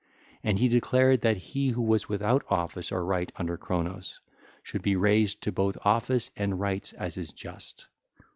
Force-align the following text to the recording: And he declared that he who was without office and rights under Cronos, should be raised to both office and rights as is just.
And 0.43 0.57
he 0.57 0.67
declared 0.67 1.21
that 1.21 1.37
he 1.37 1.69
who 1.69 1.81
was 1.83 2.09
without 2.09 2.43
office 2.49 2.91
and 2.91 3.07
rights 3.07 3.33
under 3.35 3.55
Cronos, 3.55 4.19
should 4.63 4.81
be 4.81 4.95
raised 4.95 5.43
to 5.43 5.51
both 5.51 5.77
office 5.85 6.31
and 6.35 6.59
rights 6.59 6.91
as 6.93 7.17
is 7.17 7.31
just. 7.31 7.85